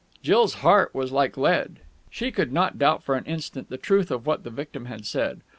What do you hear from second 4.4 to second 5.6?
the victim had said.